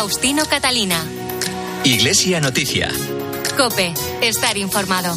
[0.00, 1.04] Faustino Catalina.
[1.84, 2.88] Iglesia Noticia.
[3.54, 3.92] Cope,
[4.22, 5.14] estar informado.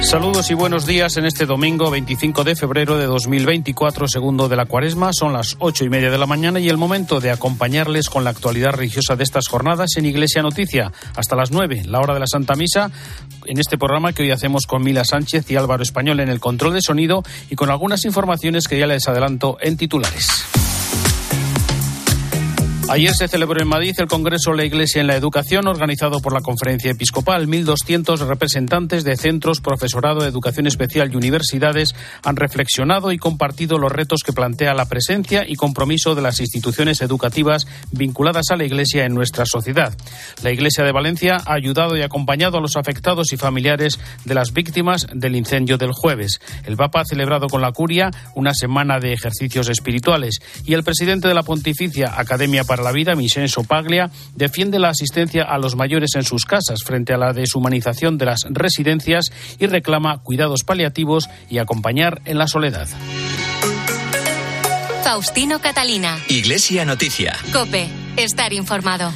[0.00, 4.64] Saludos y buenos días en este domingo 25 de febrero de 2024, segundo de la
[4.64, 5.10] cuaresma.
[5.12, 8.30] Son las ocho y media de la mañana y el momento de acompañarles con la
[8.30, 10.90] actualidad religiosa de estas jornadas en Iglesia Noticia.
[11.14, 12.90] Hasta las nueve, la hora de la Santa Misa,
[13.44, 16.72] en este programa que hoy hacemos con Mila Sánchez y Álvaro Español en el control
[16.72, 20.26] de sonido y con algunas informaciones que ya les adelanto en titulares.
[22.94, 26.42] Ayer se celebró en Madrid el Congreso La Iglesia en la Educación, organizado por la
[26.42, 27.48] Conferencia Episcopal.
[27.48, 34.20] 1.200 representantes de centros, profesorado, educación especial y universidades han reflexionado y compartido los retos
[34.24, 39.14] que plantea la presencia y compromiso de las instituciones educativas vinculadas a la Iglesia en
[39.14, 39.92] nuestra sociedad.
[40.44, 44.52] La Iglesia de Valencia ha ayudado y acompañado a los afectados y familiares de las
[44.52, 46.40] víctimas del incendio del jueves.
[46.62, 51.26] El Papa ha celebrado con la curia una semana de ejercicios espirituales y el presidente
[51.26, 56.14] de la Pontificia Academia para la Vida, Vincenzo Paglia, defiende la asistencia a los mayores
[56.14, 61.58] en sus casas frente a la deshumanización de las residencias y reclama cuidados paliativos y
[61.58, 62.88] acompañar en la soledad.
[65.02, 66.18] Faustino Catalina.
[66.28, 67.36] Iglesia Noticia.
[67.52, 69.12] Cope, estar informado.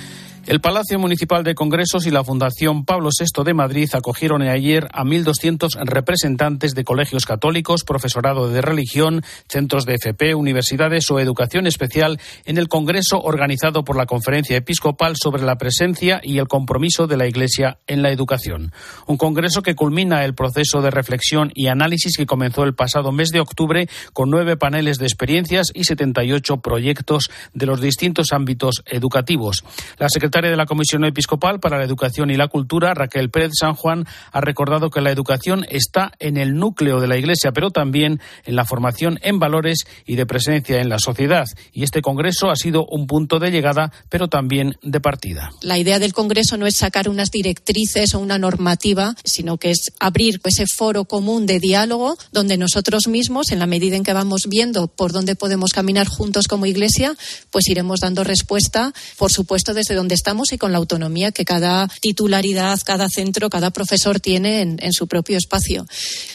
[0.49, 5.05] El Palacio Municipal de Congresos y la Fundación Pablo VI de Madrid acogieron ayer a
[5.05, 12.19] 1.200 representantes de colegios católicos, profesorado de religión, centros de FP, universidades o educación especial
[12.47, 17.19] en el Congreso organizado por la Conferencia Episcopal sobre la presencia y el compromiso de
[17.19, 18.73] la Iglesia en la educación.
[19.07, 23.29] Un congreso que culmina el proceso de reflexión y análisis que comenzó el pasado mes
[23.33, 29.63] de octubre con nueve paneles de experiencias y 78 proyectos de los distintos ámbitos educativos.
[29.99, 30.09] La
[30.47, 34.41] de la Comisión Episcopal para la Educación y la Cultura, Raquel Pérez San Juan, ha
[34.41, 38.65] recordado que la educación está en el núcleo de la Iglesia, pero también en la
[38.65, 41.47] formación en valores y de presencia en la sociedad.
[41.73, 45.51] Y este Congreso ha sido un punto de llegada, pero también de partida.
[45.61, 49.93] La idea del Congreso no es sacar unas directrices o una normativa, sino que es
[49.99, 54.43] abrir ese foro común de diálogo donde nosotros mismos, en la medida en que vamos
[54.49, 57.15] viendo por dónde podemos caminar juntos como Iglesia,
[57.51, 61.89] pues iremos dando respuesta, por supuesto, desde donde está y con la autonomía que cada
[62.03, 65.87] titularidad, cada centro, cada profesor tiene en, su propio espacio.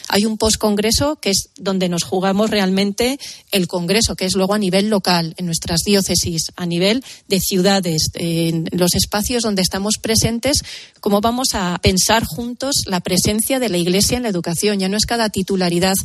[0.07, 3.19] Hay un postcongreso que es donde nos jugamos realmente
[3.51, 8.09] el congreso, que es luego a nivel local, en nuestras diócesis, a nivel de ciudades,
[8.15, 10.63] en los espacios donde estamos presentes,
[10.99, 14.79] cómo vamos a pensar juntos la presencia de la Iglesia en la educación.
[14.79, 15.95] Ya no es cada titularidad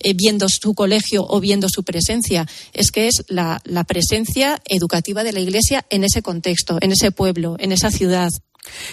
[0.00, 5.32] eh, viendo su colegio o viendo su presencia, es que es la presencia educativa de
[5.32, 8.30] la Iglesia en ese contexto, en ese pueblo en esa ciudad.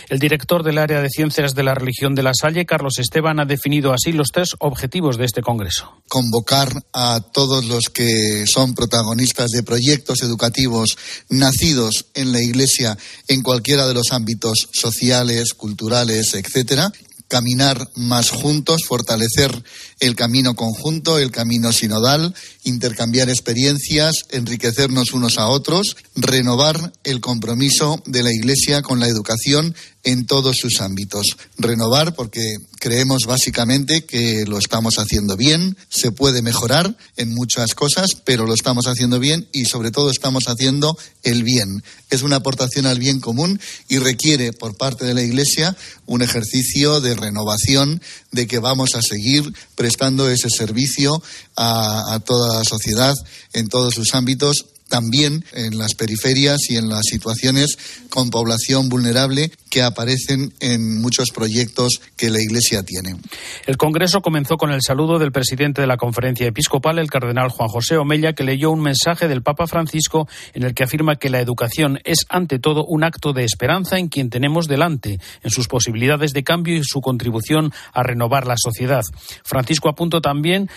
[0.09, 3.45] El director del área de ciencias de la religión de la Salle, Carlos Esteban, ha
[3.45, 6.01] definido así los tres objetivos de este Congreso.
[6.07, 10.97] Convocar a todos los que son protagonistas de proyectos educativos
[11.29, 12.97] nacidos en la Iglesia
[13.27, 16.91] en cualquiera de los ámbitos sociales, culturales, etcétera,
[17.27, 19.51] caminar más juntos, fortalecer
[19.99, 28.01] el camino conjunto, el camino sinodal, intercambiar experiencias, enriquecernos unos a otros, renovar el compromiso
[28.05, 29.73] de la Iglesia con la educación
[30.05, 31.37] en todos sus ámbitos.
[31.57, 38.11] Renovar porque creemos básicamente que lo estamos haciendo bien, se puede mejorar en muchas cosas,
[38.23, 41.83] pero lo estamos haciendo bien y sobre todo estamos haciendo el bien.
[42.11, 47.01] Es una aportación al bien común y requiere por parte de la Iglesia un ejercicio
[47.01, 48.01] de renovación
[48.31, 51.21] de que vamos a seguir prestando ese servicio
[51.55, 53.13] a, a toda la sociedad
[53.53, 57.77] en todos sus ámbitos también en las periferias y en las situaciones
[58.09, 63.17] con población vulnerable que aparecen en muchos proyectos que la Iglesia tiene.
[63.65, 67.67] El Congreso comenzó con el saludo del presidente de la Conferencia Episcopal, el cardenal Juan
[67.67, 71.41] José Omella, que leyó un mensaje del Papa Francisco en el que afirma que la
[71.41, 76.31] educación es ante todo un acto de esperanza en quien tenemos delante, en sus posibilidades
[76.33, 79.03] de cambio y su contribución a renovar la sociedad.
[79.43, 80.69] Francisco apuntó también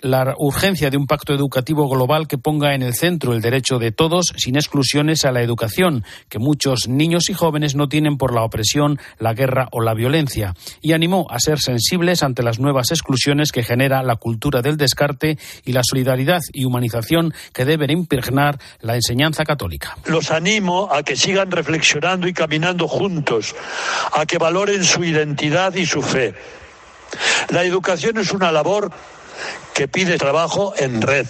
[0.00, 3.92] la urgencia de un pacto educativo global que ponga en el centro el derecho de
[3.92, 8.42] todos, sin exclusiones, a la educación, que muchos niños y jóvenes no tienen por la
[8.42, 13.52] opresión, la guerra o la violencia, y animó a ser sensibles ante las nuevas exclusiones
[13.52, 18.94] que genera la cultura del descarte y la solidaridad y humanización que deben impregnar la
[18.94, 19.96] enseñanza católica.
[20.06, 23.54] Los animo a que sigan reflexionando y caminando juntos,
[24.12, 26.34] a que valoren su identidad y su fe.
[27.50, 28.92] La educación es una labor
[29.74, 31.26] que pide trabajo en red.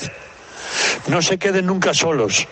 [1.06, 2.46] No se queden nunca solos.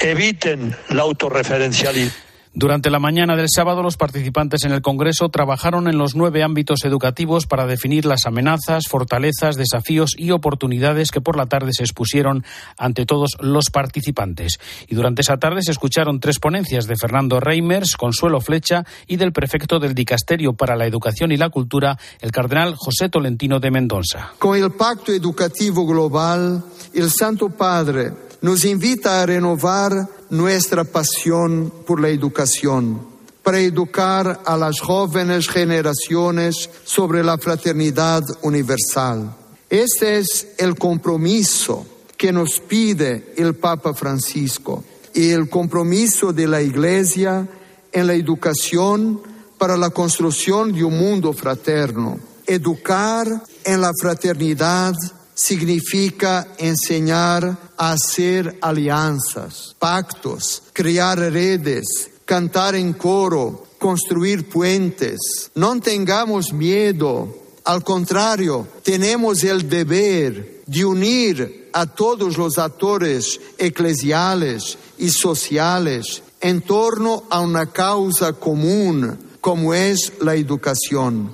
[0.00, 2.12] Eviten la autorreferencialidad
[2.58, 6.84] Durante la mañana del sábado, los participantes en el Congreso trabajaron en los nueve ámbitos
[6.84, 12.44] educativos para definir las amenazas, fortalezas, desafíos y oportunidades que por la tarde se expusieron
[12.76, 14.58] ante todos los participantes.
[14.88, 19.30] Y durante esa tarde se escucharon tres ponencias de Fernando Reimers, Consuelo Flecha y del
[19.30, 24.32] prefecto del Dicasterio para la Educación y la Cultura, el cardenal José Tolentino de Mendoza.
[24.40, 32.00] Con el Pacto Educativo Global, el Santo Padre nos invita a renovar nuestra pasión por
[32.00, 33.00] la educación,
[33.42, 39.34] para educar a las jóvenes generaciones sobre la fraternidad universal.
[39.70, 41.86] Este es el compromiso
[42.16, 47.48] que nos pide el Papa Francisco y el compromiso de la Iglesia
[47.92, 49.20] en la educación
[49.56, 52.18] para la construcción de un mundo fraterno.
[52.46, 53.26] Educar
[53.64, 54.94] en la fraternidad
[55.34, 65.50] significa enseñar hacer alianzas, pactos, crear redes, cantar en coro, construir puentes.
[65.54, 67.34] No tengamos miedo,
[67.64, 76.60] al contrario, tenemos el deber de unir a todos los actores eclesiales y sociales en
[76.62, 81.32] torno a una causa común como es la educación.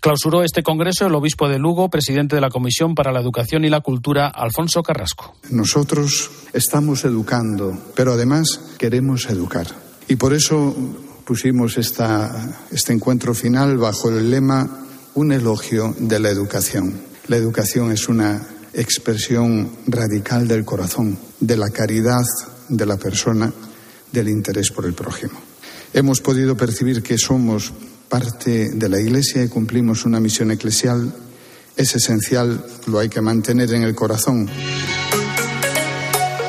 [0.00, 3.68] Clausuró este congreso el obispo de Lugo, presidente de la Comisión para la Educación y
[3.68, 5.36] la Cultura, Alfonso Carrasco.
[5.50, 8.46] Nosotros estamos educando, pero además
[8.78, 9.66] queremos educar.
[10.08, 10.74] Y por eso
[11.26, 17.02] pusimos esta, este encuentro final bajo el lema Un elogio de la educación.
[17.28, 18.40] La educación es una
[18.72, 22.24] expresión radical del corazón, de la caridad
[22.70, 23.52] de la persona,
[24.12, 25.38] del interés por el prójimo.
[25.92, 27.72] Hemos podido percibir que somos
[28.10, 31.14] parte de la Iglesia y cumplimos una misión eclesial,
[31.76, 34.50] es esencial, lo hay que mantener en el corazón.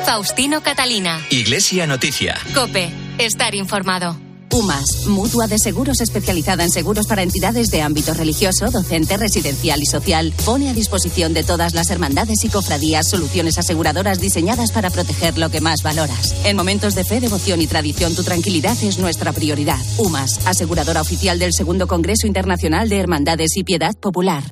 [0.04, 1.24] Faustino Catalina.
[1.30, 2.36] Iglesia Noticia.
[2.54, 2.92] Cope.
[3.18, 4.31] Estar informado.
[4.52, 9.86] UMAS, mutua de seguros especializada en seguros para entidades de ámbito religioso, docente, residencial y
[9.86, 15.38] social, pone a disposición de todas las hermandades y cofradías soluciones aseguradoras diseñadas para proteger
[15.38, 16.34] lo que más valoras.
[16.44, 19.80] En momentos de fe, devoción y tradición, tu tranquilidad es nuestra prioridad.
[19.96, 24.44] UMAS, aseguradora oficial del Segundo Congreso Internacional de Hermandades y Piedad Popular.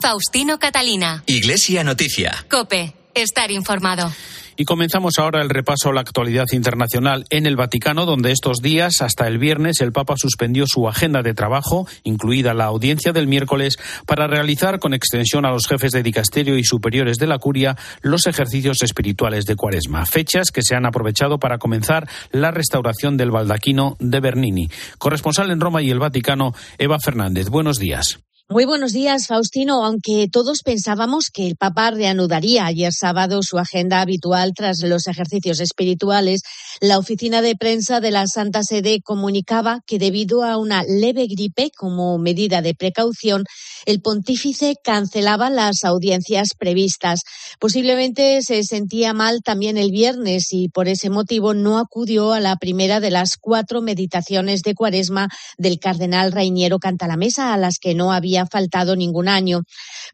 [0.00, 1.24] Faustino Catalina.
[1.26, 2.46] Iglesia Noticia.
[2.50, 2.94] Cope.
[3.14, 4.10] Estar informado.
[4.56, 9.00] Y comenzamos ahora el repaso a la actualidad internacional en el Vaticano, donde estos días,
[9.00, 13.78] hasta el viernes, el Papa suspendió su agenda de trabajo, incluida la audiencia del miércoles,
[14.06, 18.26] para realizar con extensión a los jefes de dicasterio y superiores de la curia los
[18.26, 23.96] ejercicios espirituales de Cuaresma, fechas que se han aprovechado para comenzar la restauración del baldaquino
[24.00, 24.68] de Bernini.
[24.98, 27.48] Corresponsal en Roma y el Vaticano, Eva Fernández.
[27.48, 28.20] Buenos días.
[28.48, 29.84] Muy buenos días, Faustino.
[29.84, 35.58] Aunque todos pensábamos que el Papa reanudaría ayer sábado su agenda habitual tras los ejercicios
[35.58, 36.42] espirituales,
[36.80, 41.70] la oficina de prensa de la Santa Sede comunicaba que debido a una leve gripe
[41.74, 43.44] como medida de precaución,
[43.86, 47.22] el pontífice cancelaba las audiencias previstas.
[47.58, 52.56] Posiblemente se sentía mal también el viernes y por ese motivo no acudió a la
[52.56, 58.12] primera de las cuatro meditaciones de cuaresma del cardenal Reiniero Cantalamesa, a las que no
[58.12, 59.62] había faltado ningún año.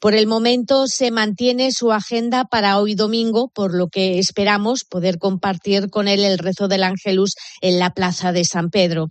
[0.00, 5.18] Por el momento se mantiene su agenda para hoy domingo, por lo que esperamos poder
[5.18, 9.08] compartir con él el rezo del Ángelus en la Plaza de San Pedro.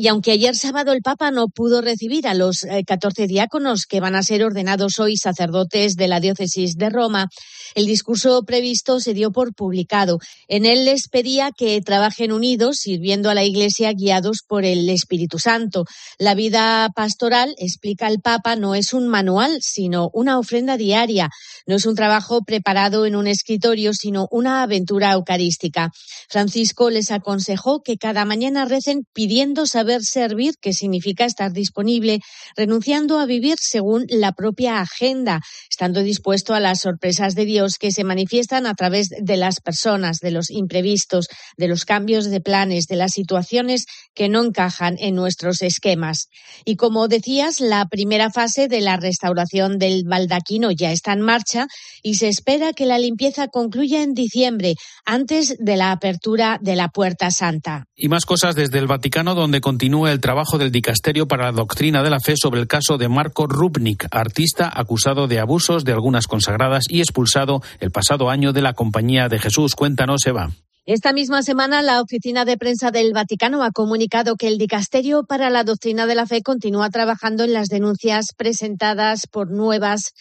[0.00, 3.98] Y aunque ayer sábado el Papa no pudo recibir a los eh, catorce diáconos que
[3.98, 7.26] van a ser ordenados hoy sacerdotes de la diócesis de Roma,
[7.74, 10.20] el discurso previsto se dio por publicado.
[10.46, 15.40] En él les pedía que trabajen unidos, sirviendo a la Iglesia guiados por el Espíritu
[15.40, 15.84] Santo.
[16.16, 21.28] La vida pastoral, explica el Papa, no es un manual, sino una ofrenda diaria.
[21.66, 25.90] No es un trabajo preparado en un escritorio, sino una aventura eucarística.
[26.28, 32.20] Francisco les aconsejó que cada mañana recen pidiendo saber servir, que significa estar disponible,
[32.56, 35.40] renunciando a vivir según la propia agenda,
[35.70, 40.18] estando dispuesto a las sorpresas de Dios que se manifiestan a través de las personas,
[40.18, 45.14] de los imprevistos, de los cambios de planes, de las situaciones que no encajan en
[45.14, 46.28] nuestros esquemas.
[46.64, 51.66] Y como decías, la primera fase de la restauración del baldaquino ya está en marcha
[52.02, 56.88] y se espera que la limpieza concluya en diciembre, antes de la apertura de la
[56.88, 57.84] Puerta Santa.
[57.96, 62.02] Y más cosas desde el Vaticano, donde continúa el trabajo del Dicasterio para la Doctrina
[62.02, 66.26] de la Fe sobre el caso de Marco Rubnik, artista acusado de abusos de algunas
[66.26, 69.74] consagradas y expulsado el pasado año de la Compañía de Jesús.
[69.74, 70.48] Cuéntanos, Eva.
[70.86, 75.50] Esta misma semana, la Oficina de Prensa del Vaticano ha comunicado que el Dicasterio para
[75.50, 80.14] la Doctrina de la Fe continúa trabajando en las denuncias presentadas por nuevas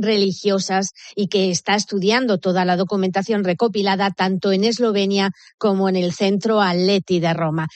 [0.00, 6.12] religiosas y que está estudiando toda la documentación recopilada tanto en Eslovenia como en el
[6.12, 7.66] Centro Atleti de Roma.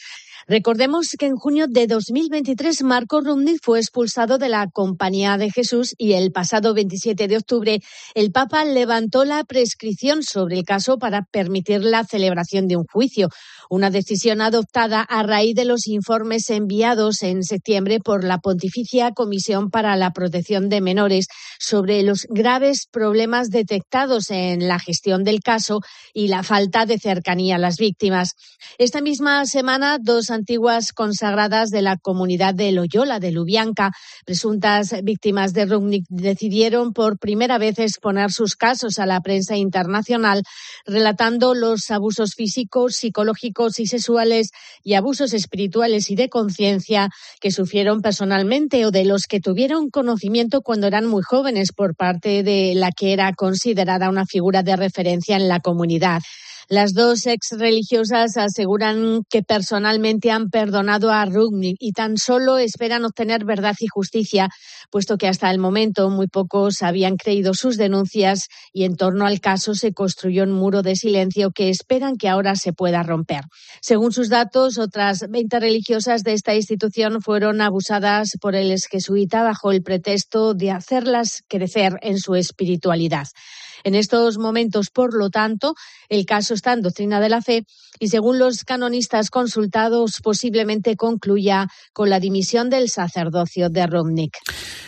[0.48, 5.92] Recordemos que en junio de 2023 Marco Rumnitz fue expulsado de la Compañía de Jesús
[5.98, 7.80] y el pasado 27 de octubre
[8.14, 13.28] el Papa levantó la prescripción sobre el caso para permitir la celebración de un juicio,
[13.68, 19.68] una decisión adoptada a raíz de los informes enviados en septiembre por la Pontificia Comisión
[19.70, 21.26] para la Protección de Menores
[21.58, 25.80] sobre los graves problemas detectados en la gestión del caso
[26.14, 28.34] y la falta de cercanía a las víctimas.
[28.78, 33.92] Esta misma semana, dos antiguas consagradas de la comunidad de Loyola de Lubianca,
[34.24, 40.44] presuntas víctimas de Rugnick, decidieron por primera vez exponer sus casos a la prensa internacional,
[40.86, 44.50] relatando los abusos físicos, psicológicos y sexuales
[44.84, 50.62] y abusos espirituales y de conciencia que sufrieron personalmente o de los que tuvieron conocimiento
[50.62, 55.36] cuando eran muy jóvenes por parte de la que era considerada una figura de referencia
[55.36, 56.20] en la comunidad.
[56.68, 63.04] Las dos ex religiosas aseguran que personalmente han perdonado a Rugnick y tan solo esperan
[63.04, 64.48] obtener verdad y justicia,
[64.90, 69.38] puesto que hasta el momento muy pocos habían creído sus denuncias y en torno al
[69.38, 73.42] caso se construyó un muro de silencio que esperan que ahora se pueda romper.
[73.80, 79.44] Según sus datos, otras 20 religiosas de esta institución fueron abusadas por el ex jesuita
[79.44, 83.28] bajo el pretexto de hacerlas crecer en su espiritualidad.
[83.86, 85.76] En estos momentos, por lo tanto,
[86.08, 87.64] el caso está en doctrina de la fe
[88.00, 94.38] y, según los canonistas consultados, posiblemente concluya con la dimisión del sacerdocio de Romnick.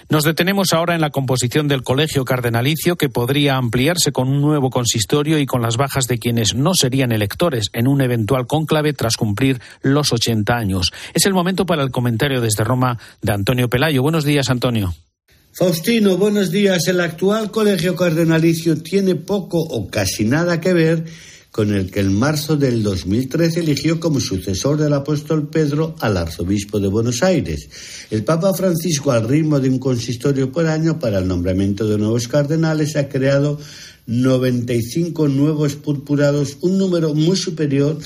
[0.08, 4.68] Nos detenemos ahora en la composición del colegio cardenalicio que podría ampliarse con un nuevo
[4.68, 9.16] consistorio y con las bajas de quienes no serían electores en un eventual cónclave tras
[9.16, 10.90] cumplir los 80 años.
[11.14, 14.02] Es el momento para el comentario desde Roma de Antonio Pelayo.
[14.02, 14.92] Buenos días, Antonio.
[15.58, 16.86] Faustino, buenos días.
[16.86, 21.04] El actual colegio cardenalicio tiene poco o casi nada que ver
[21.50, 26.78] con el que en marzo del 2013 eligió como sucesor del apóstol Pedro al arzobispo
[26.78, 27.68] de Buenos Aires.
[28.12, 32.28] El Papa Francisco, al ritmo de un consistorio por año para el nombramiento de nuevos
[32.28, 33.58] cardenales, ha creado
[34.06, 37.98] 95 nuevos purpurados, un número muy superior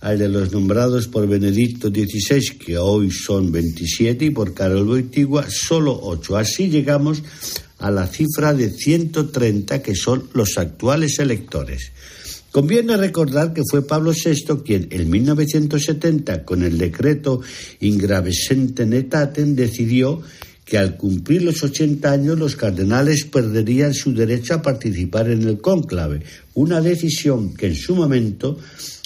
[0.00, 5.46] al de los nombrados por Benedicto XVI, que hoy son 27, y por Carol Boitigua,
[5.50, 6.36] solo 8.
[6.38, 7.22] Así llegamos
[7.78, 11.92] a la cifra de 130 que son los actuales electores.
[12.50, 17.40] Conviene recordar que fue Pablo VI quien en 1970, con el decreto
[17.80, 20.22] Ingravesente Netaten, decidió
[20.64, 25.60] que al cumplir los 80 años los cardenales perderían su derecho a participar en el
[25.60, 26.22] cónclave,
[26.54, 28.58] una decisión que en su momento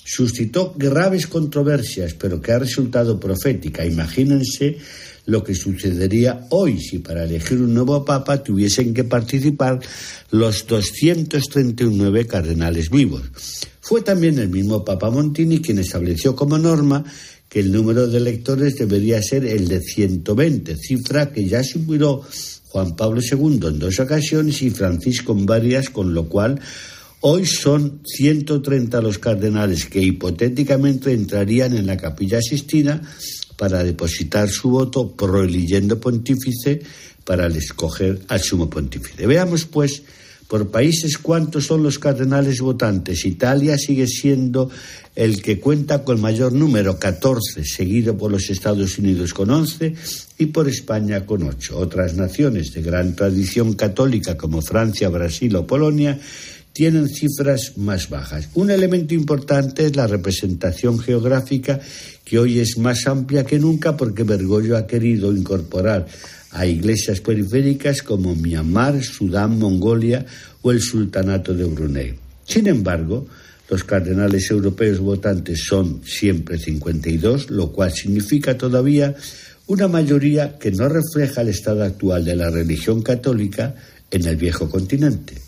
[0.05, 3.85] suscitó graves controversias, pero que ha resultado profética.
[3.85, 4.79] Imagínense
[5.27, 9.81] lo que sucedería hoy si para elegir un nuevo papa tuviesen que participar
[10.31, 13.23] los 239 cardenales vivos.
[13.81, 17.05] Fue también el mismo Papa Montini quien estableció como norma
[17.49, 22.23] que el número de electores debería ser el de 120, cifra que ya superó
[22.69, 26.61] Juan Pablo II en dos ocasiones y Francisco en varias, con lo cual
[27.27, 33.01] Hoy son 130 los cardenales que hipotéticamente entrarían en la capilla asistida
[33.57, 36.83] para depositar su voto pro el pontífice
[37.25, 39.27] para escoger al sumo pontífice.
[39.27, 40.03] Veamos, pues,
[40.49, 43.25] por países cuántos son los cardenales votantes.
[43.25, 44.69] Italia sigue siendo
[45.17, 49.95] el que cuenta con mayor número, 14, seguido por los Estados Unidos con 11
[50.37, 51.79] y por España con 8.
[51.79, 56.21] Otras naciones de gran tradición católica como Francia, Brasil o Polonia
[56.75, 58.49] tienen cifras más bajas.
[58.55, 61.81] Un elemento importante es la representación geográfica,
[62.25, 66.07] que hoy es más amplia que nunca porque Bergoglio ha querido incorporar
[66.51, 70.27] a iglesias periféricas como Myanmar, Sudán, Mongolia
[70.63, 72.15] o el Sultanato de Brunei.
[72.45, 73.27] Sin embargo,
[73.71, 79.15] los cardenales europeos votantes son siempre 52, lo cual significa todavía
[79.69, 83.77] una mayoría que no refleja el estado actual de la religión católica
[84.11, 85.44] en el viejo continente.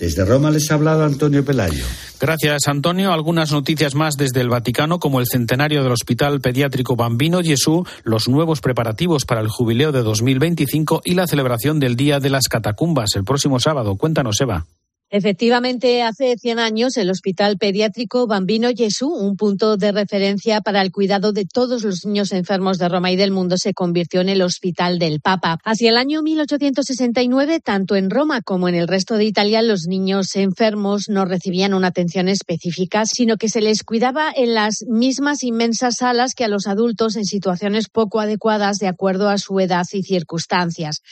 [0.00, 1.84] Desde Roma les ha hablado Antonio Pelayo.
[2.18, 3.12] Gracias, Antonio.
[3.12, 8.26] Algunas noticias más desde el Vaticano, como el centenario del Hospital Pediátrico Bambino Gesù, los
[8.26, 13.10] nuevos preparativos para el jubileo de 2025 y la celebración del Día de las Catacumbas
[13.14, 13.96] el próximo sábado.
[13.96, 14.64] Cuéntanos, Eva.
[15.12, 20.92] Efectivamente, hace 100 años el Hospital Pediátrico Bambino Gesù, un punto de referencia para el
[20.92, 24.40] cuidado de todos los niños enfermos de Roma y del mundo, se convirtió en el
[24.40, 25.58] Hospital del Papa.
[25.64, 30.36] Hacia el año 1869, tanto en Roma como en el resto de Italia, los niños
[30.36, 35.96] enfermos no recibían una atención específica, sino que se les cuidaba en las mismas inmensas
[35.96, 40.04] salas que a los adultos en situaciones poco adecuadas de acuerdo a su edad y
[40.04, 41.02] circunstancias.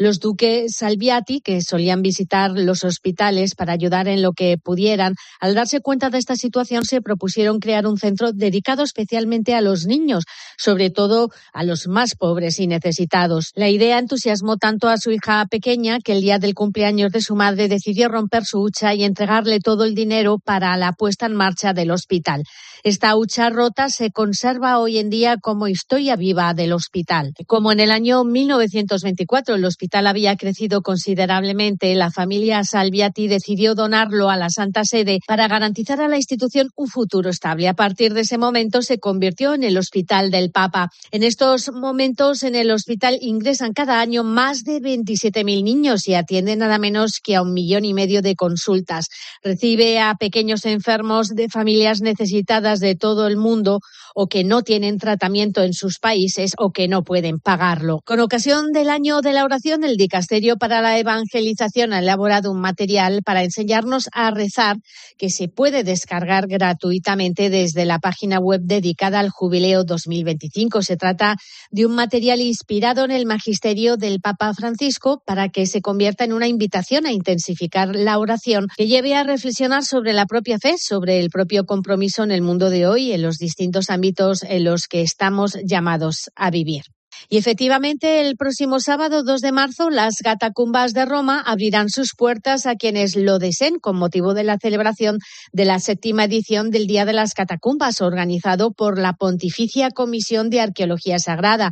[0.00, 5.56] Los duques Salviati, que solían visitar los hospitales para ayudar en lo que pudieran, al
[5.56, 10.22] darse cuenta de esta situación se propusieron crear un centro dedicado especialmente a los niños,
[10.56, 13.50] sobre todo a los más pobres y necesitados.
[13.56, 17.34] La idea entusiasmó tanto a su hija pequeña que el día del cumpleaños de su
[17.34, 21.72] madre decidió romper su hucha y entregarle todo el dinero para la puesta en marcha
[21.72, 22.44] del hospital.
[22.84, 27.32] Esta hucha rota se conserva hoy en día como historia viva del hospital.
[27.48, 34.30] Como en el año 1924 el hospital había crecido considerablemente, la familia Salviati decidió donarlo
[34.30, 37.68] a la Santa Sede para garantizar a la institución un futuro estable.
[37.68, 40.90] A partir de ese momento se convirtió en el Hospital del Papa.
[41.10, 46.60] En estos momentos en el hospital ingresan cada año más de 27.000 niños y atienden
[46.60, 49.08] nada menos que a un millón y medio de consultas.
[49.42, 53.80] Recibe a pequeños enfermos de familias necesitadas de todo el mundo
[54.14, 58.00] o que no tienen tratamiento en sus países o que no pueden pagarlo.
[58.04, 62.60] Con ocasión del año de la oración, el Dicasterio para la Evangelización ha elaborado un
[62.60, 64.76] material para enseñarnos a rezar
[65.16, 70.82] que se puede descargar gratuitamente desde la página web dedicada al Jubileo 2025.
[70.82, 71.36] Se trata
[71.70, 76.32] de un material inspirado en el magisterio del Papa Francisco para que se convierta en
[76.32, 81.20] una invitación a intensificar la oración que lleve a reflexionar sobre la propia fe, sobre
[81.20, 85.02] el propio compromiso en el mundo de hoy en los distintos ámbitos en los que
[85.02, 86.82] estamos llamados a vivir.
[87.28, 92.66] Y efectivamente, el próximo sábado 2 de marzo, las Gatacumbas de Roma abrirán sus puertas
[92.66, 95.18] a quienes lo deseen con motivo de la celebración
[95.52, 100.60] de la séptima edición del Día de las Catacumbas, organizado por la Pontificia Comisión de
[100.60, 101.70] Arqueología Sagrada.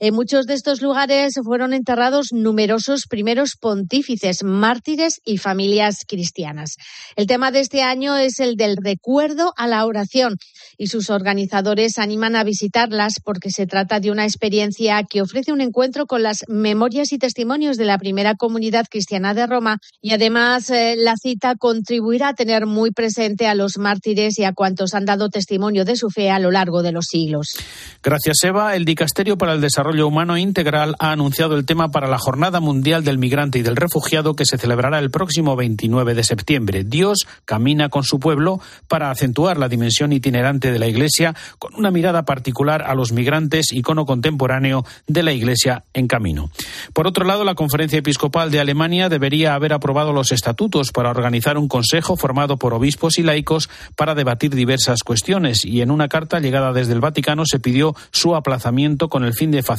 [0.00, 6.76] En muchos de estos lugares fueron enterrados numerosos primeros pontífices, mártires y familias cristianas.
[7.16, 10.36] El tema de este año es el del recuerdo a la oración
[10.76, 15.60] y sus organizadores animan a visitarlas porque se trata de una experiencia que ofrece un
[15.60, 20.70] encuentro con las memorias y testimonios de la primera comunidad cristiana de Roma y además
[20.70, 25.04] eh, la cita contribuirá a tener muy presente a los mártires y a cuantos han
[25.04, 27.54] dado testimonio de su fe a lo largo de los siglos.
[28.02, 28.74] Gracias, Eva.
[28.74, 32.58] El Dicasterio para el Desarrollo Desarrollo Humano Integral ha anunciado el tema para la Jornada
[32.58, 36.84] Mundial del Migrante y del Refugiado que se celebrará el próximo 29 de septiembre.
[36.84, 41.90] Dios camina con su pueblo para acentuar la dimensión itinerante de la Iglesia con una
[41.90, 46.48] mirada particular a los migrantes, icono contemporáneo de la Iglesia en camino.
[46.94, 51.58] Por otro lado, la Conferencia Episcopal de Alemania debería haber aprobado los estatutos para organizar
[51.58, 56.40] un consejo formado por obispos y laicos para debatir diversas cuestiones y en una carta
[56.40, 59.73] llegada desde el Vaticano se pidió su aplazamiento con el fin de facilitar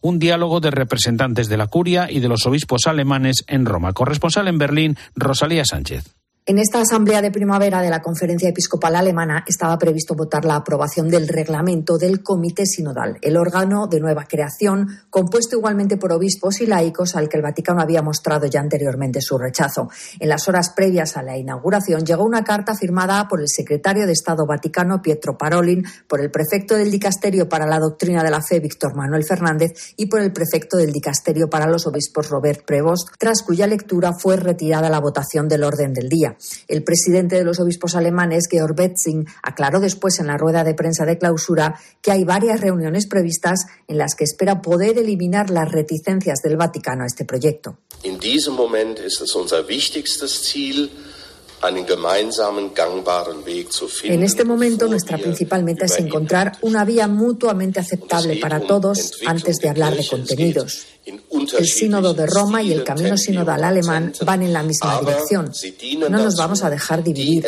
[0.00, 3.92] un diálogo de representantes de la curia y de los obispos alemanes en Roma.
[3.92, 6.21] Corresponsal en Berlín, Rosalía Sánchez.
[6.44, 11.08] En esta asamblea de primavera de la Conferencia Episcopal Alemana estaba previsto votar la aprobación
[11.08, 16.66] del reglamento del Comité Sinodal, el órgano de nueva creación compuesto igualmente por obispos y
[16.66, 19.88] laicos al que el Vaticano había mostrado ya anteriormente su rechazo.
[20.18, 24.12] En las horas previas a la inauguración llegó una carta firmada por el secretario de
[24.12, 28.58] Estado Vaticano Pietro Parolin, por el prefecto del Dicasterio para la Doctrina de la Fe
[28.58, 33.44] Víctor Manuel Fernández y por el prefecto del Dicasterio para los Obispos Robert Prevost, tras
[33.44, 36.31] cuya lectura fue retirada la votación del orden del día.
[36.68, 41.04] El presidente de los obispos alemanes, Georg Betzing, aclaró después en la rueda de prensa
[41.04, 46.40] de clausura que hay varias reuniones previstas en las que espera poder eliminar las reticencias
[46.42, 47.78] del Vaticano a este proyecto.
[48.02, 50.90] En diesem Moment ist es Ziel,
[54.02, 59.58] en este momento, nuestra principal meta es encontrar una vía mutuamente aceptable para todos antes
[59.58, 60.86] de hablar de contenidos.
[61.58, 65.50] El Sínodo de Roma y el Camino Sinodal alemán van en la misma dirección.
[65.98, 67.46] No nos vamos a dejar dividir.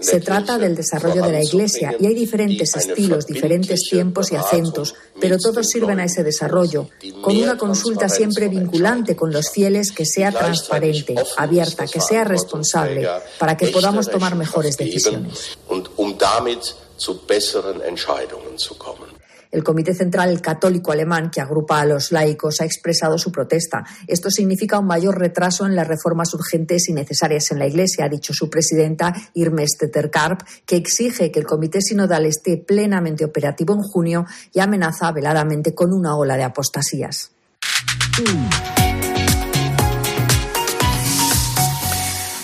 [0.00, 4.94] Se trata del desarrollo de la Iglesia y hay diferentes estilos, diferentes tiempos y acentos,
[5.20, 6.88] pero todos sirven a ese desarrollo,
[7.22, 13.08] con una consulta siempre vinculante con los fieles que sea transparente, abierta, que sea responsable,
[13.38, 15.56] para que podamos tomar mejores decisiones.
[19.56, 23.86] El Comité Central Católico Alemán, que agrupa a los laicos, ha expresado su protesta.
[24.06, 28.10] Esto significa un mayor retraso en las reformas urgentes y necesarias en la Iglesia, ha
[28.10, 33.80] dicho su presidenta Irme Stetterkarp, que exige que el Comité Sinodal esté plenamente operativo en
[33.80, 37.30] junio y amenaza veladamente con una ola de apostasías.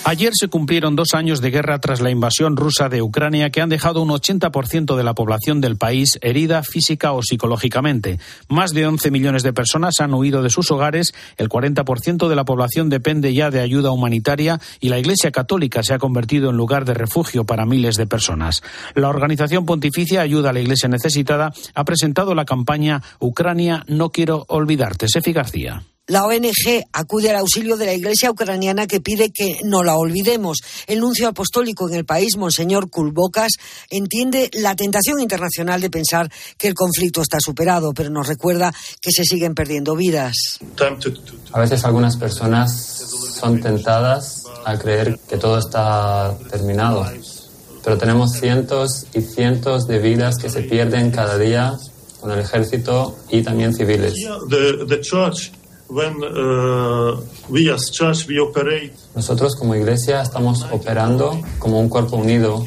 [0.05, 3.69] Ayer se cumplieron dos años de guerra tras la invasión rusa de Ucrania que han
[3.69, 8.19] dejado un 80% de la población del país herida física o psicológicamente.
[8.49, 12.43] Más de 11 millones de personas han huido de sus hogares, el 40% de la
[12.43, 16.83] población depende ya de ayuda humanitaria y la Iglesia Católica se ha convertido en lugar
[16.83, 18.61] de refugio para miles de personas.
[18.95, 24.43] La organización pontificia Ayuda a la Iglesia Necesitada ha presentado la campaña Ucrania No quiero
[24.49, 25.07] olvidarte.
[25.07, 25.83] Sefi García.
[26.07, 30.57] La ONG acude al auxilio de la Iglesia ucraniana que pide que no la olvidemos.
[30.85, 33.53] El nuncio apostólico en el país, Monseñor Kulbokas,
[33.89, 39.13] entiende la tentación internacional de pensar que el conflicto está superado, pero nos recuerda que
[39.13, 40.59] se siguen perdiendo vidas.
[41.53, 42.69] A veces algunas personas
[43.39, 47.09] son tentadas a creer que todo está terminado,
[47.81, 51.77] pero tenemos cientos y cientos de vidas que se pierden cada día
[52.19, 54.15] con el ejército y también civiles.
[55.93, 57.23] Uh,
[59.15, 62.63] Nosotros como iglesia estamos operando como un cuerpo unido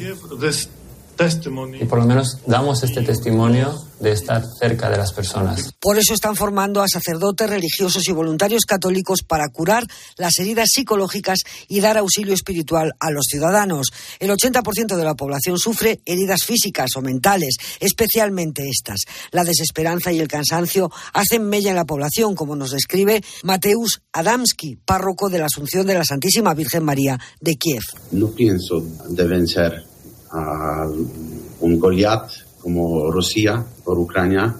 [1.79, 5.73] y por lo menos damos este testimonio de estar cerca de las personas.
[5.79, 11.39] Por eso están formando a sacerdotes, religiosos y voluntarios católicos para curar las heridas psicológicas
[11.67, 13.87] y dar auxilio espiritual a los ciudadanos.
[14.19, 19.01] El 80% de la población sufre heridas físicas o mentales, especialmente estas.
[19.31, 24.75] La desesperanza y el cansancio hacen mella en la población, como nos describe Mateusz Adamski,
[24.75, 27.81] párroco de la Asunción de la Santísima Virgen María de Kiev.
[28.11, 29.96] No pienso de vencer
[30.31, 30.87] a
[31.61, 32.29] un Goliat
[32.61, 34.55] como Rusia por Ucrania,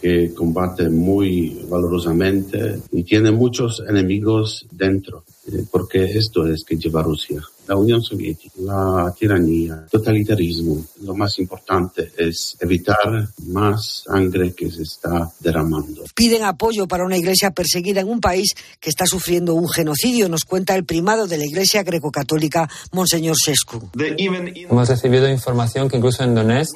[0.00, 7.02] que combate muy valorosamente y tiene muchos enemigos dentro, eh, porque esto es que lleva
[7.02, 10.84] Rusia la Unión Soviética, la tiranía, el totalitarismo.
[11.02, 16.04] Lo más importante es evitar más sangre que se está derramando.
[16.14, 20.44] Piden apoyo para una iglesia perseguida en un país que está sufriendo un genocidio, nos
[20.44, 23.90] cuenta el primado de la iglesia greco-católica, Monseñor Sescu.
[23.96, 26.74] Hemos recibido información que incluso en Donetsk,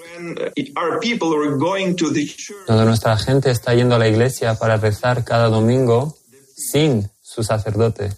[2.66, 6.16] donde nuestra gente está yendo a la iglesia para rezar cada domingo
[6.55, 8.11] sin su sacerdote.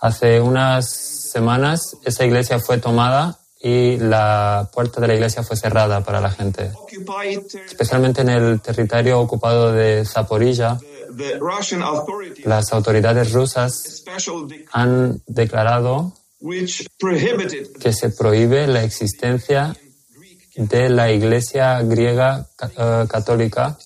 [0.00, 6.02] Hace unas semanas esa iglesia fue tomada y la puerta de la iglesia fue cerrada
[6.02, 6.72] para la gente.
[7.66, 10.80] Especialmente en el territorio ocupado de Zaporilla,
[12.44, 14.04] las autoridades rusas
[14.72, 16.12] han declarado
[17.80, 19.76] que se prohíbe la existencia
[20.56, 23.78] de la iglesia griega eh, católica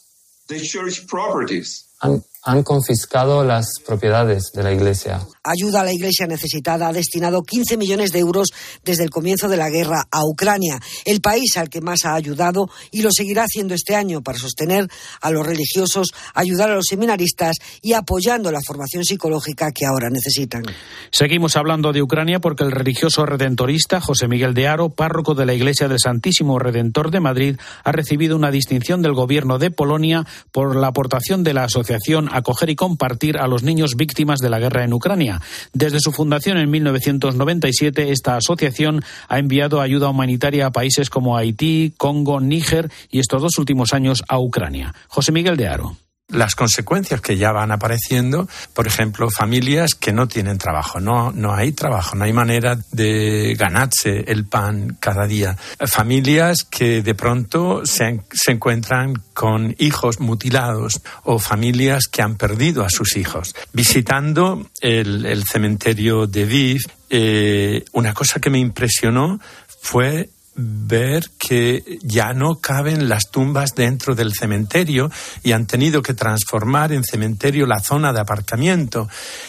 [2.00, 2.24] han
[2.62, 5.20] confiscado las propiedades de la iglesia.
[5.46, 8.48] Ayuda a la iglesia necesitada ha destinado 15 millones de euros
[8.82, 12.70] desde el comienzo de la guerra a Ucrania, el país al que más ha ayudado
[12.90, 14.88] y lo seguirá haciendo este año para sostener
[15.20, 20.62] a los religiosos, ayudar a los seminaristas y apoyando la formación psicológica que ahora necesitan.
[21.10, 25.52] Seguimos hablando de Ucrania porque el religioso redentorista José Miguel de Aro, párroco de la
[25.52, 30.74] Iglesia del Santísimo Redentor de Madrid, ha recibido una distinción del gobierno de Polonia por
[30.76, 34.84] la aportación de la asociación acoger y compartir a los niños víctimas de la guerra
[34.84, 35.33] en Ucrania.
[35.72, 41.94] Desde su fundación en 1997, esta asociación ha enviado ayuda humanitaria a países como Haití,
[41.96, 44.94] Congo, Níger y estos dos últimos años a Ucrania.
[45.08, 45.96] José Miguel de Aro
[46.34, 51.54] las consecuencias que ya van apareciendo, por ejemplo, familias que no tienen trabajo, no, no
[51.54, 57.86] hay trabajo, no hay manera de ganarse el pan cada día, familias que de pronto
[57.86, 63.54] se, se encuentran con hijos mutilados o familias que han perdido a sus hijos.
[63.72, 69.38] Visitando el, el cementerio de Viv, eh, una cosa que me impresionó
[69.80, 75.10] fue ver que ya no caben las tumbas dentro del cementerio
[75.42, 79.08] y han tenido que transformar en cementerio la zona de aparcamiento.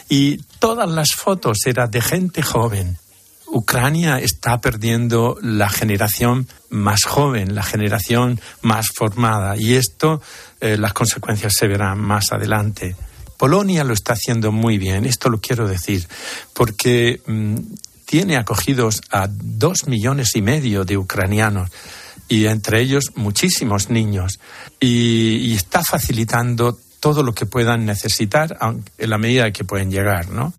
[0.09, 2.97] Y todas las fotos eran de gente joven.
[3.47, 10.21] Ucrania está perdiendo la generación más joven, la generación más formada, y esto,
[10.59, 12.95] eh, las consecuencias se verán más adelante.
[13.37, 16.07] Polonia lo está haciendo muy bien, esto lo quiero decir,
[16.53, 17.55] porque mm,
[18.15, 21.69] tiene acogidos a dos millones y medio de ucranianos
[22.29, 24.39] y entre ellos muchísimos niños
[24.79, 28.57] y, está facilitando todo lo que puedan necesitar
[28.97, 30.53] en la medida que pueden llegar, ¿no?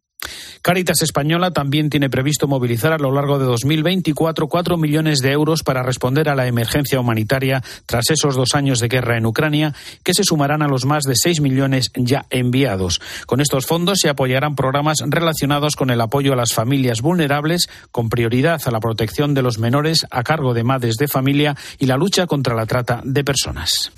[0.62, 5.62] Caritas Española también tiene previsto movilizar a lo largo de 2024 cuatro millones de euros
[5.62, 10.14] para responder a la emergencia humanitaria tras esos dos años de guerra en Ucrania, que
[10.14, 13.00] se sumarán a los más de seis millones ya enviados.
[13.26, 18.08] Con estos fondos se apoyarán programas relacionados con el apoyo a las familias vulnerables, con
[18.08, 21.96] prioridad a la protección de los menores a cargo de madres de familia y la
[21.96, 23.92] lucha contra la trata de personas.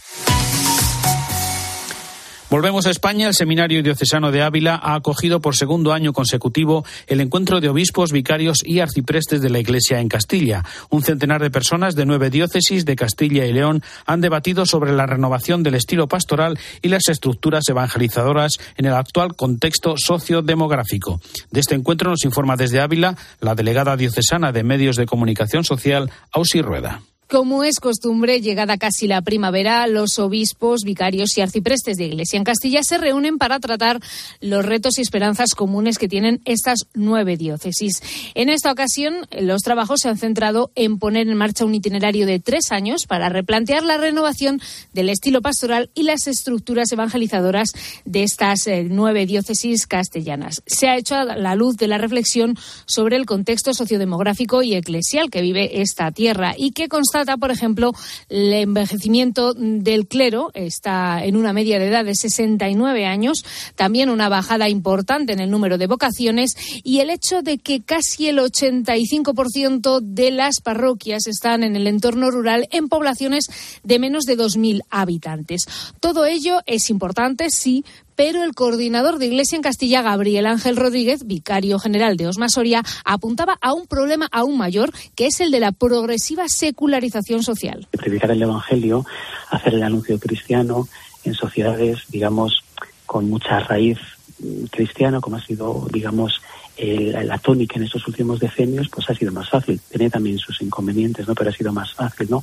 [2.51, 3.29] Volvemos a España.
[3.29, 8.11] El Seminario Diocesano de Ávila ha acogido por segundo año consecutivo el encuentro de obispos,
[8.11, 10.65] vicarios y arciprestes de la Iglesia en Castilla.
[10.89, 15.05] Un centenar de personas de nueve diócesis de Castilla y León han debatido sobre la
[15.05, 21.21] renovación del estilo pastoral y las estructuras evangelizadoras en el actual contexto sociodemográfico.
[21.51, 26.11] De este encuentro nos informa desde Ávila la delegada diocesana de Medios de Comunicación Social,
[26.33, 27.03] Ausi Rueda.
[27.29, 32.45] Como es costumbre, llegada casi la primavera, los obispos, vicarios y arciprestes de Iglesia en
[32.45, 34.01] Castilla se reúnen para tratar
[34.41, 38.03] los retos y esperanzas comunes que tienen estas nueve diócesis.
[38.35, 42.41] En esta ocasión, los trabajos se han centrado en poner en marcha un itinerario de
[42.41, 44.59] tres años para replantear la renovación
[44.95, 47.73] del estilo pastoral y las estructuras evangelizadoras
[48.07, 50.63] de estas eh, nueve diócesis castellanas.
[50.65, 55.29] Se ha hecho a la luz de la reflexión sobre el contexto sociodemográfico y eclesial
[55.29, 57.93] que vive esta tierra y que consta por ejemplo,
[58.29, 64.29] el envejecimiento del clero, está en una media de edad de 69 años, también una
[64.29, 66.57] bajada importante en el número de vocaciones.
[66.83, 72.31] Y el hecho de que casi el 85% de las parroquias están en el entorno
[72.31, 73.47] rural en poblaciones
[73.83, 75.67] de menos de 2.000 habitantes.
[76.01, 77.85] Todo ello es importante, sí,
[78.19, 82.83] pero el coordinador de Iglesia en Castilla, Gabriel Ángel Rodríguez, vicario general de Osma Soria,
[83.05, 87.87] apuntaba a un problema aún mayor, que es el de la progresiva secularización social.
[87.93, 89.07] Predicar el Evangelio,
[89.51, 90.89] hacer el anuncio cristiano
[91.23, 92.65] en sociedades, digamos,
[93.07, 93.99] con mucha raíz
[94.41, 96.43] mm, cristiana, como ha sido, digamos,
[96.77, 99.81] la tónica en estos últimos decenios, pues ha sido más fácil.
[99.91, 101.37] Tiene también sus inconvenientes, ¿no?
[101.37, 102.43] Pero ha sido más fácil, ¿no?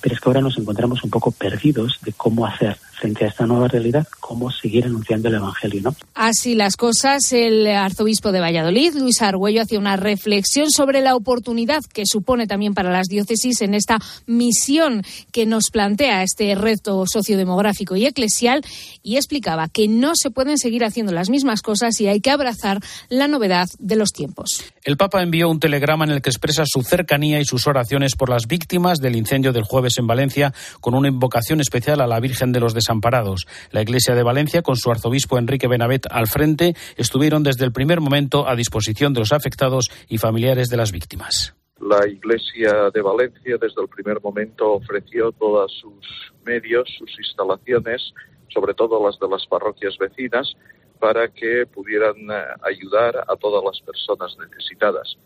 [0.00, 3.46] Pero es que ahora nos encontramos un poco perdidos de cómo hacer frente a esta
[3.46, 5.82] nueva realidad, cómo seguir anunciando el Evangelio.
[5.82, 5.96] ¿no?
[6.14, 11.82] Así las cosas, el arzobispo de Valladolid, Luis Argüello, hacía una reflexión sobre la oportunidad
[11.92, 15.02] que supone también para las diócesis en esta misión
[15.32, 18.62] que nos plantea este reto sociodemográfico y eclesial
[19.02, 22.80] y explicaba que no se pueden seguir haciendo las mismas cosas y hay que abrazar
[23.08, 24.64] la novedad de los tiempos.
[24.84, 28.30] El Papa envió un telegrama en el que expresa su cercanía y sus oraciones por
[28.30, 32.52] las víctimas del incendio del jueves en Valencia con una invocación especial a la Virgen
[32.52, 33.46] de los Desamparados amparados.
[33.70, 38.00] La Iglesia de Valencia, con su arzobispo Enrique Benavet al frente, estuvieron desde el primer
[38.00, 41.54] momento a disposición de los afectados y familiares de las víctimas.
[41.80, 48.14] La Iglesia de Valencia desde el primer momento ofreció todos sus medios, sus instalaciones,
[48.48, 50.54] sobre todo las de las parroquias vecinas,
[51.00, 55.18] para que pudieran eh, ayudar a todas las personas necesitadas.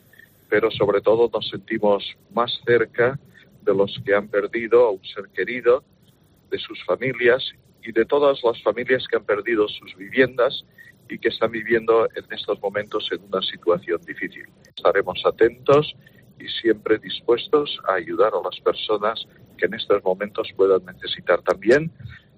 [0.49, 2.03] Pero sobre todo nos sentimos
[2.33, 3.19] más cerca
[3.63, 5.85] de los que han perdido a un ser querido,
[6.51, 7.43] de sus familias
[7.83, 10.65] y de todas las familias que han perdido sus viviendas
[11.09, 14.47] y que están viviendo en estos momentos en una situación difícil.
[14.77, 15.95] Estaremos atentos
[16.39, 21.91] y siempre dispuestos a ayudar a las personas que en estos momentos puedan necesitar también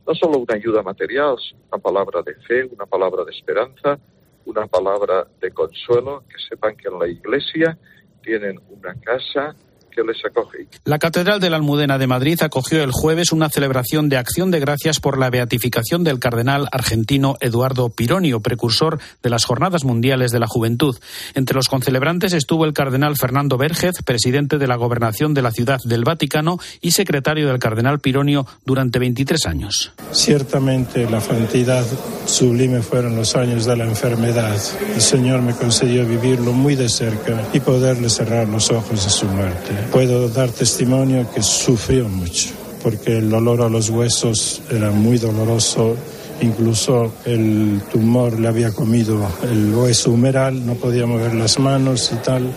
[0.06, 1.36] no solo una ayuda material,
[1.70, 3.98] una palabra de fe, una palabra de esperanza,
[4.44, 7.78] una palabra de consuelo, que sepan que en la iglesia
[8.22, 9.54] tienen una casa,
[9.96, 10.66] les acoge.
[10.84, 14.60] La Catedral de la Almudena de Madrid acogió el jueves una celebración de acción de
[14.60, 20.38] gracias por la beatificación del cardenal argentino Eduardo Pironio, precursor de las Jornadas Mundiales de
[20.38, 20.96] la Juventud.
[21.34, 25.80] Entre los concelebrantes estuvo el cardenal Fernando Vergez, presidente de la gobernación de la Ciudad
[25.84, 29.92] del Vaticano y secretario del cardenal Pironio durante 23 años.
[30.12, 31.84] Ciertamente la santidad
[32.26, 34.58] sublime fueron los años de la enfermedad.
[34.94, 39.26] El Señor me concedió vivirlo muy de cerca y poderle cerrar los ojos de su
[39.26, 42.50] muerte puedo dar testimonio que sufrió mucho,
[42.82, 45.96] porque el dolor a los huesos era muy doloroso.
[46.40, 52.16] Incluso el tumor le había comido el hueso humeral, no podía mover las manos y
[52.16, 52.50] tal.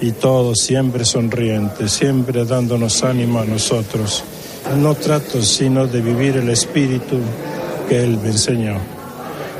[0.00, 4.22] Y todo siempre sonriente, siempre dándonos ánimo a nosotros.
[4.76, 7.16] No trato sino de vivir el espíritu
[7.88, 8.76] que Él me enseñó.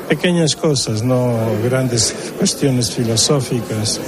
[0.08, 4.00] Pequeñas cosas, no grandes cuestiones filosóficas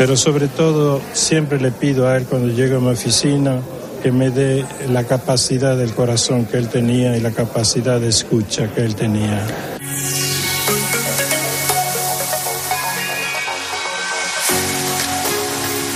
[0.00, 3.60] pero sobre todo siempre le pido a él cuando llego a mi oficina
[4.02, 8.72] que me dé la capacidad del corazón que él tenía y la capacidad de escucha
[8.72, 9.46] que él tenía.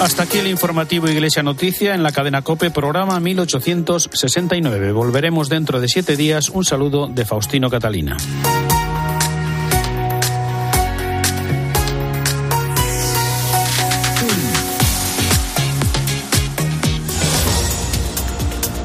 [0.02, 4.92] Hasta aquí el informativo Iglesia Noticia en la cadena Cope, programa 1869.
[4.92, 6.50] Volveremos dentro de siete días.
[6.50, 8.18] Un saludo de Faustino Catalina.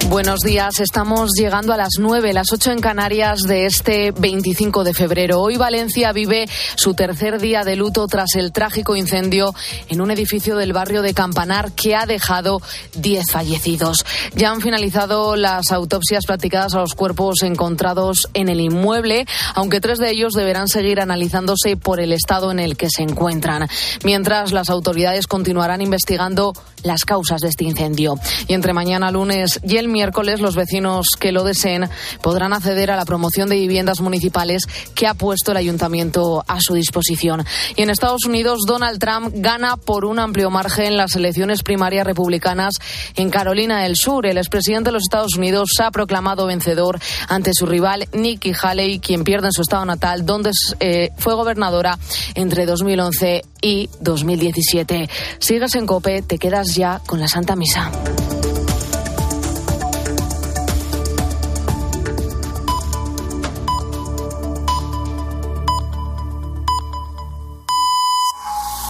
[0.10, 4.96] Buenos días, estamos llegando a las 9, las 8 en Canarias de este 25 de
[4.96, 5.40] febrero.
[5.40, 9.54] Hoy Valencia vive su tercer día de luto tras el trágico incendio
[9.88, 12.60] en un edificio del barrio de Campanar que ha dejado
[12.96, 14.04] 10 fallecidos.
[14.34, 20.00] Ya han finalizado las autopsias practicadas a los cuerpos encontrados en el inmueble, aunque tres
[20.00, 23.70] de ellos deberán seguir analizándose por el estado en el que se encuentran.
[24.04, 28.16] Mientras las autoridades continuarán investigando las causas de este incendio.
[28.48, 31.90] Y entre mañana lunes y el miércoles los vecinos que lo deseen
[32.22, 34.64] podrán acceder a la promoción de viviendas municipales
[34.96, 37.46] que ha puesto el ayuntamiento a su disposición.
[37.76, 42.76] Y en Estados Unidos, Donald Trump gana por un amplio margen las elecciones primarias republicanas
[43.18, 44.26] en Carolina del Sur.
[44.26, 49.00] El expresidente de los Estados Unidos se ha proclamado vencedor ante su rival Nikki Haley,
[49.00, 52.00] quien pierde en su estado natal, donde eh, fue gobernadora
[52.36, 55.10] entre 2011 y 2017.
[55.40, 57.92] Sigues en COPE, te quedas ya con la Santa Misa.